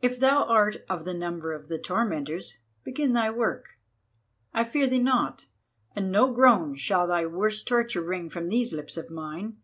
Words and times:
"If 0.00 0.20
thou 0.20 0.44
art 0.44 0.84
of 0.88 1.04
the 1.04 1.12
number 1.12 1.52
of 1.52 1.66
the 1.66 1.76
tormentors, 1.76 2.58
begin 2.84 3.14
thy 3.14 3.30
work. 3.30 3.80
I 4.54 4.62
fear 4.62 4.86
thee 4.86 5.00
not, 5.02 5.46
and 5.96 6.12
no 6.12 6.32
groan 6.32 6.76
shall 6.76 7.08
thy 7.08 7.26
worst 7.26 7.66
torture 7.66 8.02
wring 8.02 8.30
from 8.30 8.48
these 8.48 8.72
lips 8.72 8.96
of 8.96 9.10
mine. 9.10 9.56